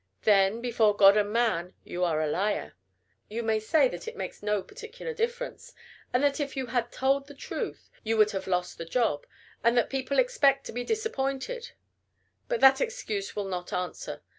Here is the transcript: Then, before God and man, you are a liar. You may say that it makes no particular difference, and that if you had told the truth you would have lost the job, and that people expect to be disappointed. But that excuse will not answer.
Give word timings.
Then, 0.23 0.61
before 0.61 0.95
God 0.95 1.15
and 1.15 1.31
man, 1.31 1.75
you 1.83 2.03
are 2.03 2.23
a 2.23 2.27
liar. 2.27 2.73
You 3.29 3.43
may 3.43 3.59
say 3.59 3.87
that 3.89 4.07
it 4.07 4.17
makes 4.17 4.41
no 4.41 4.63
particular 4.63 5.13
difference, 5.13 5.75
and 6.11 6.23
that 6.23 6.39
if 6.39 6.57
you 6.57 6.65
had 6.65 6.91
told 6.91 7.27
the 7.27 7.35
truth 7.35 7.91
you 8.03 8.17
would 8.17 8.31
have 8.31 8.47
lost 8.47 8.79
the 8.79 8.85
job, 8.85 9.27
and 9.63 9.77
that 9.77 9.91
people 9.91 10.17
expect 10.17 10.65
to 10.65 10.71
be 10.71 10.83
disappointed. 10.83 11.73
But 12.47 12.61
that 12.61 12.81
excuse 12.81 13.35
will 13.35 13.45
not 13.47 13.71
answer. 13.71 14.23